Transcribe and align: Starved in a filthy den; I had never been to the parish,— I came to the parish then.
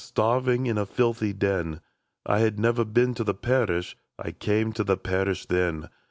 Starved 0.03 0.47
in 0.47 0.79
a 0.79 0.87
filthy 0.87 1.31
den; 1.31 1.79
I 2.25 2.39
had 2.39 2.57
never 2.57 2.83
been 2.83 3.13
to 3.13 3.23
the 3.23 3.35
parish,— 3.35 3.95
I 4.17 4.31
came 4.31 4.73
to 4.73 4.83
the 4.83 4.97
parish 4.97 5.45
then. 5.45 5.89